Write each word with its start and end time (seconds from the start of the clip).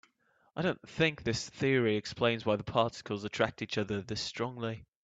I 0.55 0.63
don't 0.63 0.81
think 0.89 1.21
this 1.21 1.47
theory 1.47 1.95
explains 1.95 2.43
why 2.43 2.55
the 2.55 2.63
particles 2.63 3.23
attract 3.23 3.61
each 3.61 3.77
other 3.77 4.01
this 4.01 4.19
strongly. 4.19 4.87